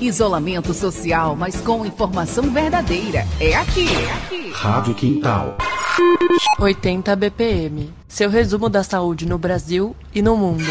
Isolamento 0.00 0.72
social, 0.72 1.36
mas 1.36 1.60
com 1.60 1.84
informação 1.84 2.44
verdadeira. 2.44 3.26
É 3.38 3.54
aqui, 3.54 3.86
é 3.86 4.12
aqui. 4.14 4.50
Rádio 4.50 4.94
Quintal. 4.94 5.58
80 6.58 7.14
BPM. 7.16 7.92
Seu 8.08 8.30
resumo 8.30 8.70
da 8.70 8.82
saúde 8.82 9.28
no 9.28 9.36
Brasil 9.36 9.94
e 10.14 10.22
no 10.22 10.38
mundo. 10.38 10.64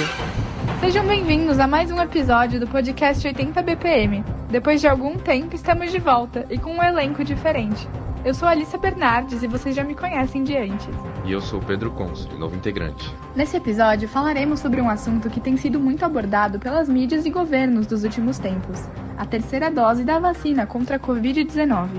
Sejam 0.80 1.06
bem-vindos 1.06 1.60
a 1.60 1.68
mais 1.68 1.92
um 1.92 2.02
episódio 2.02 2.60
do 2.60 2.66
podcast 2.66 3.28
80 3.28 3.62
BPM. 3.62 4.26
Depois 4.50 4.82
de 4.82 4.88
algum 4.88 5.16
tempo, 5.16 5.54
estamos 5.54 5.92
de 5.92 6.00
volta 6.00 6.48
e 6.50 6.58
com 6.58 6.72
um 6.72 6.84
elenco 6.84 7.24
diferente. 7.24 7.88
Eu 8.26 8.34
sou 8.34 8.48
Alissa 8.48 8.80
Bernardes 8.80 9.44
e 9.44 9.48
vocês 9.48 9.76
já 9.76 9.84
me 9.84 9.94
conhecem 9.94 10.44
de 10.44 10.58
antes. 10.58 10.90
E 11.24 11.32
eu 11.32 11.40
sou 11.40 11.60
o 11.60 11.64
Pedro 11.64 11.92
Consul, 11.92 12.36
novo 12.40 12.56
integrante. 12.56 13.14
Nesse 13.36 13.58
episódio, 13.58 14.10
falaremos 14.10 14.60
sobre 14.60 14.82
um 14.82 14.90
assunto 14.90 15.30
que 15.30 15.40
tem 15.40 15.56
sido 15.56 15.80
muito 15.80 16.04
abordado 16.04 16.58
pelas 16.58 16.90
mídias 16.90 17.28
e 17.28 17.30
governos 17.30 17.86
dos 17.86 18.04
últimos 18.04 18.40
tempos: 18.40 18.90
a 19.20 19.26
terceira 19.26 19.70
dose 19.70 20.06
da 20.06 20.18
vacina 20.18 20.66
contra 20.66 20.96
a 20.96 21.00
Covid-19. 21.00 21.90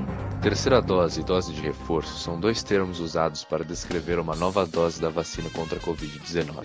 Terceira 0.41 0.81
dose 0.81 1.21
e 1.21 1.23
dose 1.23 1.53
de 1.53 1.61
reforço 1.61 2.19
são 2.19 2.41
dois 2.41 2.63
termos 2.63 2.99
usados 2.99 3.45
para 3.45 3.63
descrever 3.63 4.19
uma 4.19 4.35
nova 4.35 4.65
dose 4.65 4.99
da 4.99 5.11
vacina 5.11 5.51
contra 5.51 5.77
a 5.77 5.83
Covid-19. 5.83 6.65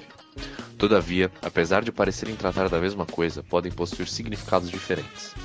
Todavia, 0.78 1.30
apesar 1.42 1.84
de 1.84 1.92
parecerem 1.92 2.38
tratar 2.38 2.70
da 2.70 2.80
mesma 2.80 3.06
coisa, 3.06 3.44
podem 3.44 3.70
possuir 3.70 4.08
significados 4.08 4.72
diferentes. 4.72 5.36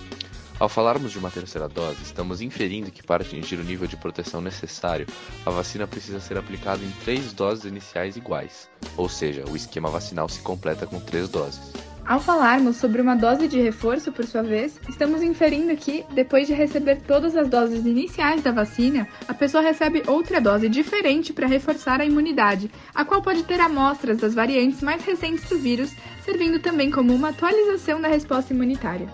Ao 0.60 0.68
falarmos 0.68 1.10
de 1.10 1.18
uma 1.18 1.30
terceira 1.30 1.68
dose, 1.68 2.04
estamos 2.04 2.40
inferindo 2.40 2.92
que 2.92 3.02
para 3.02 3.24
atingir 3.24 3.56
o 3.56 3.64
nível 3.64 3.88
de 3.88 3.96
proteção 3.96 4.40
necessário, 4.40 5.08
a 5.44 5.50
vacina 5.50 5.88
precisa 5.88 6.20
ser 6.20 6.38
aplicada 6.38 6.84
em 6.84 6.90
três 7.02 7.32
doses 7.32 7.64
iniciais 7.64 8.16
iguais, 8.16 8.70
ou 8.96 9.08
seja, 9.08 9.44
o 9.50 9.56
esquema 9.56 9.90
vacinal 9.90 10.28
se 10.28 10.40
completa 10.40 10.86
com 10.86 11.00
três 11.00 11.28
doses. 11.28 11.72
Ao 12.10 12.18
falarmos 12.18 12.78
sobre 12.78 13.00
uma 13.00 13.14
dose 13.14 13.46
de 13.46 13.60
reforço, 13.60 14.10
por 14.10 14.26
sua 14.26 14.42
vez, 14.42 14.80
estamos 14.88 15.22
inferindo 15.22 15.76
que, 15.76 16.04
depois 16.12 16.48
de 16.48 16.52
receber 16.52 17.00
todas 17.02 17.36
as 17.36 17.48
doses 17.48 17.86
iniciais 17.86 18.42
da 18.42 18.50
vacina, 18.50 19.06
a 19.28 19.32
pessoa 19.32 19.62
recebe 19.62 20.02
outra 20.08 20.40
dose 20.40 20.68
diferente 20.68 21.32
para 21.32 21.46
reforçar 21.46 22.00
a 22.00 22.04
imunidade, 22.04 22.68
a 22.92 23.04
qual 23.04 23.22
pode 23.22 23.44
ter 23.44 23.60
amostras 23.60 24.18
das 24.18 24.34
variantes 24.34 24.82
mais 24.82 25.04
recentes 25.04 25.48
do 25.48 25.56
vírus, 25.56 25.94
servindo 26.24 26.58
também 26.58 26.90
como 26.90 27.14
uma 27.14 27.28
atualização 27.28 28.00
da 28.00 28.08
resposta 28.08 28.52
imunitária. 28.52 29.08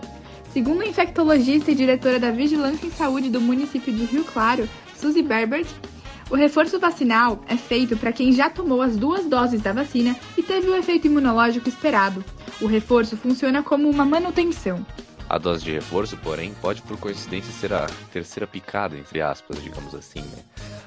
Segundo 0.51 0.81
a 0.81 0.87
infectologista 0.87 1.69
e 1.69 1.75
diretora 1.75 2.19
da 2.19 2.31
Vigilância 2.31 2.87
em 2.87 2.91
Saúde 2.91 3.29
do 3.29 3.39
município 3.39 3.93
de 3.93 4.05
Rio 4.05 4.23
Claro, 4.23 4.67
Suzy 4.95 5.21
Berbert, 5.21 5.67
o 6.31 6.35
reforço 6.35 6.79
vacinal 6.79 7.43
é 7.47 7.57
feito 7.57 7.95
para 7.95 8.11
quem 8.11 8.33
já 8.33 8.49
tomou 8.49 8.81
as 8.81 8.97
duas 8.97 9.23
doses 9.27 9.61
da 9.61 9.71
vacina 9.71 10.15
e 10.35 10.41
teve 10.41 10.67
o 10.67 10.75
efeito 10.75 11.05
imunológico 11.05 11.69
esperado. 11.69 12.25
O 12.59 12.65
reforço 12.65 13.15
funciona 13.15 13.61
como 13.61 13.87
uma 13.87 14.03
manutenção. 14.03 14.83
A 15.29 15.37
dose 15.37 15.63
de 15.63 15.71
reforço, 15.71 16.17
porém, 16.17 16.55
pode 16.59 16.81
por 16.81 16.97
coincidência 16.97 17.51
ser 17.51 17.71
a 17.71 17.85
terceira 18.11 18.47
picada, 18.47 18.97
entre 18.97 19.21
aspas, 19.21 19.61
digamos 19.61 19.93
assim, 19.93 20.21
né? 20.21 20.43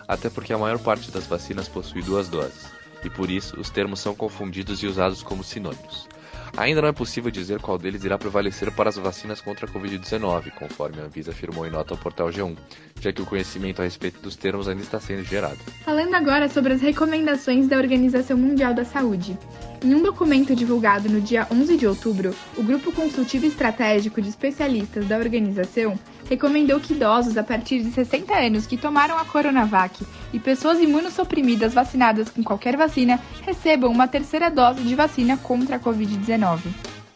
Até 0.08 0.28
porque 0.28 0.52
a 0.52 0.58
maior 0.58 0.78
parte 0.80 1.12
das 1.12 1.26
vacinas 1.26 1.68
possui 1.68 2.02
duas 2.02 2.28
doses, 2.28 2.66
e 3.04 3.10
por 3.10 3.30
isso 3.30 3.58
os 3.60 3.70
termos 3.70 4.00
são 4.00 4.14
confundidos 4.14 4.82
e 4.82 4.86
usados 4.86 5.22
como 5.22 5.44
sinônimos. 5.44 6.08
Ainda 6.56 6.82
não 6.82 6.88
é 6.88 6.92
possível 6.92 7.30
dizer 7.30 7.60
qual 7.60 7.78
deles 7.78 8.04
irá 8.04 8.18
prevalecer 8.18 8.70
para 8.72 8.88
as 8.88 8.96
vacinas 8.96 9.40
contra 9.40 9.66
a 9.66 9.68
Covid-19, 9.68 10.50
conforme 10.52 11.00
a 11.00 11.04
Anvisa 11.04 11.30
afirmou 11.30 11.66
em 11.66 11.70
nota 11.70 11.94
ao 11.94 11.98
portal 11.98 12.28
G1, 12.28 12.56
já 13.00 13.12
que 13.12 13.22
o 13.22 13.26
conhecimento 13.26 13.80
a 13.80 13.84
respeito 13.84 14.20
dos 14.20 14.36
termos 14.36 14.68
ainda 14.68 14.82
está 14.82 15.00
sendo 15.00 15.22
gerado. 15.24 15.58
Falando 15.84 16.14
agora 16.14 16.48
sobre 16.48 16.72
as 16.72 16.80
recomendações 16.80 17.66
da 17.68 17.76
Organização 17.76 18.36
Mundial 18.36 18.74
da 18.74 18.84
Saúde. 18.84 19.38
Em 19.82 19.94
um 19.94 20.02
documento 20.02 20.54
divulgado 20.54 21.08
no 21.08 21.20
dia 21.20 21.46
11 21.50 21.76
de 21.76 21.86
outubro, 21.86 22.34
o 22.56 22.62
Grupo 22.62 22.92
Consultivo 22.92 23.46
Estratégico 23.46 24.20
de 24.20 24.28
Especialistas 24.28 25.06
da 25.06 25.16
organização 25.16 25.98
recomendou 26.30 26.78
que 26.78 26.92
idosos 26.92 27.36
a 27.36 27.42
partir 27.42 27.82
de 27.82 27.90
60 27.90 28.32
anos 28.32 28.64
que 28.64 28.76
tomaram 28.76 29.18
a 29.18 29.24
Coronavac 29.24 30.06
e 30.32 30.38
pessoas 30.38 30.78
imunossuprimidas 30.78 31.74
vacinadas 31.74 32.30
com 32.30 32.44
qualquer 32.44 32.76
vacina 32.76 33.20
recebam 33.44 33.90
uma 33.90 34.06
terceira 34.06 34.48
dose 34.48 34.80
de 34.84 34.94
vacina 34.94 35.36
contra 35.36 35.74
a 35.74 35.80
Covid-19. 35.80 36.60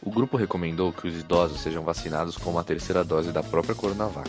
O 0.02 0.10
grupo 0.10 0.36
recomendou 0.36 0.92
que 0.92 1.06
os 1.06 1.20
idosos 1.20 1.60
sejam 1.60 1.84
vacinados 1.84 2.36
com 2.36 2.50
uma 2.50 2.64
terceira 2.64 3.04
dose 3.04 3.30
da 3.30 3.42
própria 3.42 3.74
Coronavac. 3.74 4.28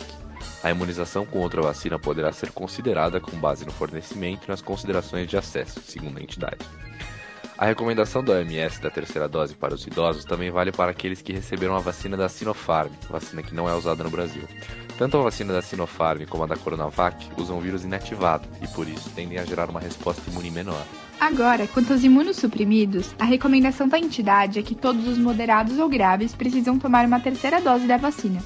A 0.62 0.70
imunização 0.70 1.26
com 1.26 1.40
outra 1.40 1.60
vacina 1.60 1.98
poderá 1.98 2.32
ser 2.32 2.52
considerada 2.52 3.20
com 3.20 3.36
base 3.36 3.66
no 3.66 3.72
fornecimento 3.72 4.44
e 4.46 4.48
nas 4.48 4.62
considerações 4.62 5.28
de 5.28 5.36
acesso, 5.36 5.80
segundo 5.84 6.18
a 6.18 6.22
entidade. 6.22 6.64
A 7.58 7.64
recomendação 7.64 8.22
da 8.22 8.34
OMS 8.34 8.82
da 8.82 8.90
terceira 8.90 9.26
dose 9.26 9.54
para 9.54 9.74
os 9.74 9.86
idosos 9.86 10.26
também 10.26 10.50
vale 10.50 10.70
para 10.70 10.90
aqueles 10.90 11.22
que 11.22 11.32
receberam 11.32 11.74
a 11.74 11.78
vacina 11.78 12.14
da 12.14 12.28
Sinopharm, 12.28 12.92
vacina 13.08 13.42
que 13.42 13.54
não 13.54 13.66
é 13.66 13.74
usada 13.74 14.04
no 14.04 14.10
Brasil. 14.10 14.42
Tanto 14.98 15.18
a 15.18 15.22
vacina 15.22 15.52
da 15.52 15.60
Sinopharm 15.60 16.24
como 16.26 16.44
a 16.44 16.46
da 16.46 16.56
Coronavac 16.56 17.28
usam 17.36 17.60
vírus 17.60 17.84
inativado 17.84 18.48
e 18.62 18.68
por 18.68 18.88
isso 18.88 19.10
tendem 19.10 19.38
a 19.38 19.44
gerar 19.44 19.68
uma 19.68 19.80
resposta 19.80 20.22
imune 20.30 20.50
menor. 20.50 20.82
Agora, 21.20 21.66
quanto 21.66 21.92
aos 21.92 22.02
imunossuprimidos, 22.02 23.14
a 23.18 23.24
recomendação 23.24 23.88
da 23.88 23.98
entidade 23.98 24.58
é 24.58 24.62
que 24.62 24.74
todos 24.74 25.06
os 25.06 25.18
moderados 25.18 25.78
ou 25.78 25.88
graves 25.88 26.34
precisam 26.34 26.78
tomar 26.78 27.06
uma 27.06 27.20
terceira 27.20 27.60
dose 27.60 27.86
da 27.86 27.98
vacina. 27.98 28.42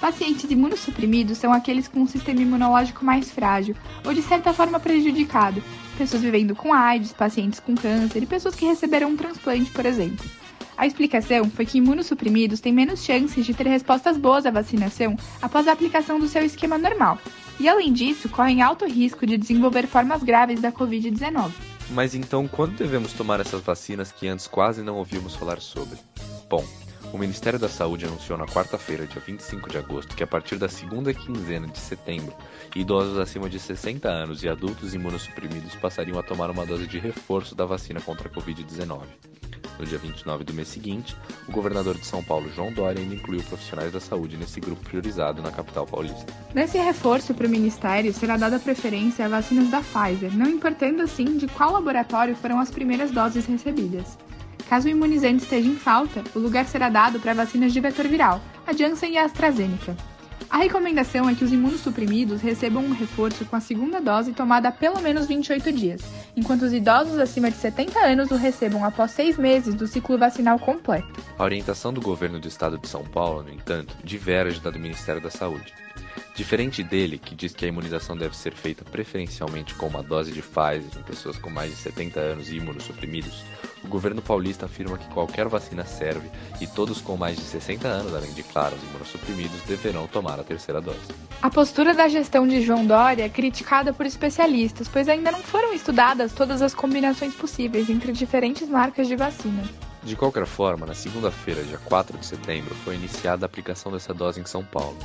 Pacientes 0.00 0.50
imunossuprimidos 0.50 1.38
são 1.38 1.52
aqueles 1.52 1.88
com 1.88 2.00
um 2.00 2.06
sistema 2.06 2.40
imunológico 2.40 3.04
mais 3.04 3.30
frágil 3.30 3.76
ou 4.04 4.12
de 4.12 4.22
certa 4.22 4.52
forma 4.52 4.80
prejudicado, 4.80 5.62
pessoas 5.96 6.22
vivendo 6.22 6.54
com 6.54 6.74
AIDS, 6.74 7.12
pacientes 7.12 7.60
com 7.60 7.74
câncer 7.74 8.22
e 8.22 8.26
pessoas 8.26 8.54
que 8.54 8.66
receberam 8.66 9.10
um 9.10 9.16
transplante, 9.16 9.70
por 9.70 9.86
exemplo. 9.86 10.24
A 10.76 10.86
explicação 10.86 11.48
foi 11.50 11.64
que 11.64 11.78
imunossuprimidos 11.78 12.60
têm 12.60 12.72
menos 12.72 13.04
chances 13.04 13.46
de 13.46 13.54
ter 13.54 13.66
respostas 13.66 14.16
boas 14.16 14.44
à 14.44 14.50
vacinação 14.50 15.16
após 15.40 15.68
a 15.68 15.72
aplicação 15.72 16.18
do 16.18 16.28
seu 16.28 16.44
esquema 16.44 16.76
normal, 16.76 17.18
e 17.60 17.68
além 17.68 17.92
disso, 17.92 18.28
correm 18.28 18.62
alto 18.62 18.84
risco 18.84 19.26
de 19.26 19.36
desenvolver 19.36 19.86
formas 19.86 20.22
graves 20.22 20.60
da 20.60 20.72
Covid-19. 20.72 21.52
Mas 21.90 22.14
então, 22.14 22.48
quando 22.48 22.76
devemos 22.76 23.12
tomar 23.12 23.40
essas 23.40 23.60
vacinas 23.60 24.10
que 24.10 24.26
antes 24.26 24.46
quase 24.46 24.82
não 24.82 24.96
ouvíamos 24.96 25.36
falar 25.36 25.60
sobre? 25.60 25.98
Bom, 26.48 26.64
o 27.12 27.18
Ministério 27.18 27.60
da 27.60 27.68
Saúde 27.68 28.06
anunciou 28.06 28.36
na 28.36 28.46
quarta-feira, 28.46 29.06
dia 29.06 29.22
25 29.24 29.70
de 29.70 29.78
agosto, 29.78 30.16
que 30.16 30.24
a 30.24 30.26
partir 30.26 30.56
da 30.56 30.68
segunda 30.68 31.14
quinzena 31.14 31.68
de 31.68 31.78
setembro, 31.78 32.34
idosos 32.74 33.18
acima 33.18 33.48
de 33.48 33.60
60 33.60 34.08
anos 34.08 34.42
e 34.42 34.48
adultos 34.48 34.94
imunossuprimidos 34.94 35.76
passariam 35.76 36.18
a 36.18 36.24
tomar 36.24 36.50
uma 36.50 36.66
dose 36.66 36.88
de 36.88 36.98
reforço 36.98 37.54
da 37.54 37.64
vacina 37.64 38.00
contra 38.00 38.28
a 38.28 38.32
Covid-19. 38.32 39.02
No 39.78 39.84
dia 39.84 39.98
29 39.98 40.44
do 40.44 40.54
mês 40.54 40.68
seguinte, 40.68 41.16
o 41.48 41.52
governador 41.52 41.96
de 41.98 42.06
São 42.06 42.22
Paulo, 42.22 42.50
João 42.54 42.72
Dória, 42.72 43.00
ainda 43.00 43.14
incluiu 43.14 43.42
profissionais 43.42 43.92
da 43.92 44.00
saúde 44.00 44.36
nesse 44.36 44.60
grupo 44.60 44.84
priorizado 44.84 45.42
na 45.42 45.50
capital 45.50 45.86
paulista. 45.86 46.32
Nesse 46.54 46.78
reforço 46.78 47.34
para 47.34 47.46
o 47.46 47.50
Ministério, 47.50 48.12
será 48.14 48.36
dada 48.36 48.58
preferência 48.58 49.26
a 49.26 49.28
vacinas 49.28 49.68
da 49.70 49.80
Pfizer, 49.80 50.32
não 50.36 50.48
importando 50.48 51.02
assim 51.02 51.36
de 51.36 51.48
qual 51.48 51.72
laboratório 51.72 52.36
foram 52.36 52.60
as 52.60 52.70
primeiras 52.70 53.10
doses 53.10 53.46
recebidas. 53.46 54.16
Caso 54.68 54.86
o 54.86 54.90
imunizante 54.90 55.42
esteja 55.42 55.68
em 55.68 55.76
falta, 55.76 56.22
o 56.34 56.38
lugar 56.38 56.66
será 56.66 56.88
dado 56.88 57.20
para 57.20 57.34
vacinas 57.34 57.72
de 57.72 57.80
vetor 57.80 58.06
viral, 58.06 58.40
a 58.66 58.72
Janssen 58.72 59.12
e 59.12 59.18
a 59.18 59.24
AstraZeneca. 59.24 59.96
A 60.50 60.58
recomendação 60.58 61.28
é 61.28 61.34
que 61.34 61.44
os 61.44 61.52
imunossuprimidos 61.52 62.40
recebam 62.40 62.84
um 62.84 62.92
reforço 62.92 63.44
com 63.44 63.56
a 63.56 63.60
segunda 63.60 64.00
dose 64.00 64.32
tomada 64.32 64.68
há 64.68 64.72
pelo 64.72 65.00
menos 65.00 65.26
28 65.26 65.72
dias, 65.72 66.02
enquanto 66.36 66.62
os 66.62 66.72
idosos 66.72 67.18
acima 67.18 67.50
de 67.50 67.56
70 67.56 67.98
anos 67.98 68.30
o 68.30 68.36
recebam 68.36 68.84
após 68.84 69.10
seis 69.10 69.36
meses 69.36 69.74
do 69.74 69.86
ciclo 69.86 70.18
vacinal 70.18 70.58
completo. 70.58 71.20
A 71.38 71.44
orientação 71.44 71.92
do 71.92 72.00
governo 72.00 72.38
do 72.38 72.48
estado 72.48 72.78
de 72.78 72.86
São 72.88 73.04
Paulo, 73.04 73.42
no 73.42 73.50
entanto, 73.50 73.96
diverge 74.04 74.60
da 74.60 74.70
do 74.70 74.78
Ministério 74.78 75.22
da 75.22 75.30
Saúde. 75.30 75.72
Diferente 76.34 76.82
dele, 76.82 77.16
que 77.16 77.32
diz 77.32 77.54
que 77.54 77.64
a 77.64 77.68
imunização 77.68 78.16
deve 78.16 78.36
ser 78.36 78.54
feita 78.54 78.84
preferencialmente 78.84 79.72
com 79.74 79.86
uma 79.86 80.02
dose 80.02 80.32
de 80.32 80.42
Pfizer 80.42 80.98
em 80.98 81.02
pessoas 81.04 81.38
com 81.38 81.48
mais 81.48 81.70
de 81.70 81.76
70 81.76 82.18
anos 82.18 82.50
e 82.50 82.56
imunossuprimidos, 82.56 83.44
o 83.84 83.86
governo 83.86 84.20
paulista 84.20 84.66
afirma 84.66 84.98
que 84.98 85.06
qualquer 85.14 85.46
vacina 85.46 85.84
serve 85.84 86.28
e 86.60 86.66
todos 86.66 87.00
com 87.00 87.16
mais 87.16 87.36
de 87.36 87.44
60 87.44 87.86
anos, 87.86 88.12
além 88.12 88.32
de, 88.32 88.42
claro, 88.42 88.74
os 88.74 88.82
imunossuprimidos, 88.82 89.60
deverão 89.62 90.08
tomar 90.08 90.40
a 90.40 90.42
terceira 90.42 90.80
dose. 90.80 90.98
A 91.40 91.48
postura 91.48 91.94
da 91.94 92.08
gestão 92.08 92.48
de 92.48 92.62
João 92.62 92.84
Dória 92.84 93.24
é 93.24 93.28
criticada 93.28 93.92
por 93.92 94.04
especialistas, 94.04 94.88
pois 94.88 95.08
ainda 95.08 95.30
não 95.30 95.40
foram 95.40 95.72
estudadas 95.72 96.32
todas 96.32 96.62
as 96.62 96.74
combinações 96.74 97.34
possíveis 97.34 97.88
entre 97.88 98.10
diferentes 98.10 98.68
marcas 98.68 99.06
de 99.06 99.14
vacina. 99.14 99.62
De 100.02 100.16
qualquer 100.16 100.46
forma, 100.46 100.84
na 100.84 100.94
segunda-feira, 100.94 101.62
dia 101.62 101.78
4 101.78 102.18
de 102.18 102.26
setembro, 102.26 102.74
foi 102.74 102.96
iniciada 102.96 103.44
a 103.44 103.46
aplicação 103.46 103.92
dessa 103.92 104.12
dose 104.12 104.40
em 104.40 104.44
São 104.44 104.64
Paulo. 104.64 104.98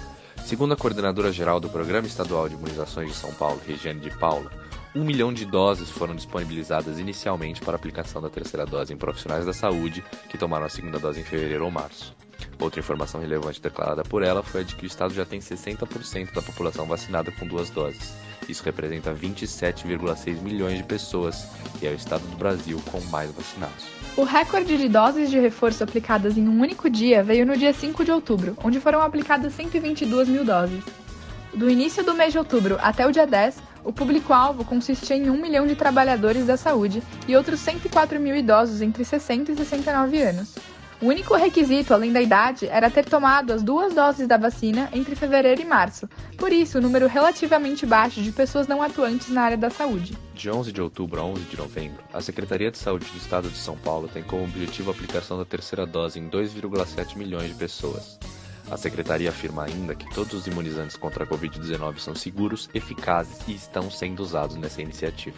Segundo 0.46 0.74
a 0.74 0.78
coordenadora 0.78 1.32
geral 1.32 1.60
do 1.60 1.70
Programa 1.70 2.08
Estadual 2.08 2.50
de 2.50 2.56
Imunizações 2.56 3.10
de 3.10 3.16
São 3.16 3.32
Paulo, 3.34 3.62
Regiane 3.66 4.00
de 4.00 4.10
Paula, 4.18 4.52
um 4.96 5.04
milhão 5.04 5.32
de 5.32 5.46
doses 5.46 5.90
foram 5.90 6.16
disponibilizadas 6.16 6.98
inicialmente 6.98 7.62
para 7.62 7.76
aplicação 7.76 8.22
da 8.22 8.30
terceira 8.30 8.66
dose 8.66 8.94
em 8.94 8.98
profissionais 8.98 9.46
da 9.46 9.54
saúde 9.54 10.04
que 10.28 10.38
tomaram 10.38 10.66
a 10.66 10.70
segunda 10.70 10.98
dose 10.98 11.20
em 11.20 11.24
fevereiro 11.24 11.66
ou 11.66 11.72
março. 11.72 12.16
Outra 12.60 12.82
informação 12.82 13.22
relevante 13.22 13.62
declarada 13.62 14.04
por 14.04 14.22
ela 14.22 14.44
foi 14.44 14.62
a 14.62 14.64
de 14.64 14.76
que 14.76 14.84
o 14.84 14.88
estado 14.88 15.14
já 15.14 15.26
tem 15.26 15.40
60% 15.40 16.34
da 16.34 16.42
população 16.42 16.86
vacinada 16.86 17.32
com 17.32 17.48
duas 17.48 17.70
doses. 17.70 18.14
Isso 18.50 18.64
representa 18.64 19.14
27,6 19.14 20.42
milhões 20.42 20.78
de 20.78 20.84
pessoas 20.84 21.48
e 21.82 21.88
é 21.88 21.92
o 21.92 21.96
estado 21.96 22.24
do 22.28 22.36
Brasil 22.36 22.82
com 22.92 23.00
mais 23.06 23.32
vacinados. 23.32 23.86
O 24.18 24.24
recorde 24.24 24.78
de 24.78 24.90
doses 24.90 25.30
de 25.30 25.40
reforço 25.40 25.84
aplicadas 25.84 26.38
em 26.38 26.50
um 26.50 26.60
único 26.60 26.90
dia 26.90 27.24
veio 27.24 27.46
no 27.46 27.56
dia 27.56 27.72
5 27.72 28.04
de 28.04 28.12
outubro, 28.12 28.58
onde 28.62 28.80
foram 28.80 29.02
aplicadas 29.02 29.54
122 29.54 30.28
mil 30.28 30.44
doses. 30.44 30.84
Do 31.54 31.70
início 31.70 32.04
do 32.04 32.14
mês 32.14 32.34
de 32.34 32.40
outubro 32.40 32.78
até 32.82 33.08
o 33.08 33.12
dia 33.12 33.26
10, 33.26 33.58
o 33.84 33.94
público-alvo 33.94 34.66
consistia 34.66 35.16
em 35.16 35.30
1 35.30 35.42
milhão 35.42 35.66
de 35.66 35.76
trabalhadores 35.76 36.46
da 36.46 36.58
saúde 36.58 37.02
e 37.28 37.36
outros 37.38 37.62
104 37.62 38.20
mil 38.20 38.36
idosos 38.36 38.82
entre 38.82 39.06
60 39.06 39.54
e 39.54 39.56
69 39.56 40.22
anos. 40.22 40.56
O 41.02 41.06
único 41.06 41.34
requisito, 41.34 41.94
além 41.94 42.12
da 42.12 42.22
idade, 42.22 42.68
era 42.68 42.90
ter 42.90 43.06
tomado 43.06 43.54
as 43.54 43.64
duas 43.64 43.94
doses 43.94 44.28
da 44.28 44.36
vacina 44.36 44.90
entre 44.92 45.16
fevereiro 45.16 45.62
e 45.62 45.66
março. 45.66 46.10
Por 46.38 46.52
isso, 46.52 46.78
o 46.78 46.82
número 46.82 47.08
relativamente 47.08 47.86
baixo 47.86 48.22
de 48.22 48.34
pessoas 48.34 48.68
não 48.68 48.82
atuantes 48.82 49.30
na 49.30 49.44
área 49.44 49.58
da 49.58 49.70
saúde. 49.70 50.18
De 50.36 50.50
11 50.50 50.74
de 50.74 50.82
outubro 50.82 51.22
a 51.22 51.24
11 51.24 51.44
de 51.44 51.58
novembro, 51.58 52.04
a 52.14 52.20
Secretaria 52.20 52.70
de 52.70 52.78
Saúde 52.78 53.06
do 53.06 53.18
Estado 53.18 53.50
de 53.50 53.58
São 53.58 53.78
Paulo 53.78 54.10
tem 54.10 54.24
como 54.24 54.44
objetivo 54.44 54.92
a 54.92 54.94
aplicação 54.94 55.38
da 55.38 55.46
terceira 55.46 55.86
dose 55.86 56.20
em 56.20 56.30
2,7 56.30 57.16
milhões 57.16 57.48
de 57.48 57.56
pessoas. 57.56 58.20
A 58.72 58.78
secretaria 58.78 59.30
afirma 59.30 59.64
ainda 59.64 59.96
que 59.96 60.10
todos 60.14 60.34
os 60.34 60.48
imunizantes 60.48 60.96
contra 60.96 61.24
a 61.24 61.28
Covid-19 61.28 61.98
são 61.98 62.16
seguros, 62.16 62.70
eficazes 62.74 63.40
e 63.48 63.54
estão 63.54 63.90
sendo 63.90 64.22
usados 64.22 64.56
nessa 64.56 64.82
iniciativa. 64.82 65.38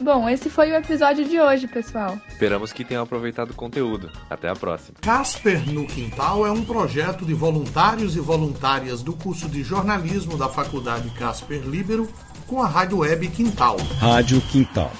Bom, 0.00 0.26
esse 0.26 0.48
foi 0.48 0.70
o 0.72 0.74
episódio 0.74 1.28
de 1.28 1.38
hoje, 1.38 1.68
pessoal. 1.68 2.18
Esperamos 2.26 2.72
que 2.72 2.84
tenham 2.84 3.02
aproveitado 3.02 3.50
o 3.50 3.54
conteúdo. 3.54 4.10
Até 4.30 4.48
a 4.48 4.56
próxima. 4.56 4.96
Casper 5.02 5.70
no 5.70 5.86
Quintal 5.86 6.46
é 6.46 6.50
um 6.50 6.64
projeto 6.64 7.26
de 7.26 7.34
voluntários 7.34 8.16
e 8.16 8.20
voluntárias 8.20 9.02
do 9.02 9.12
curso 9.12 9.46
de 9.46 9.62
jornalismo 9.62 10.38
da 10.38 10.48
Faculdade 10.48 11.10
Casper 11.10 11.60
Libero 11.66 12.08
com 12.46 12.62
a 12.62 12.66
Rádio 12.66 12.98
Web 12.98 13.28
Quintal. 13.28 13.76
Rádio 13.98 14.40
Quintal. 14.40 14.90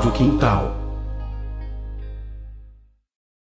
Rádio 0.00 0.12
Quintal. 0.12 0.79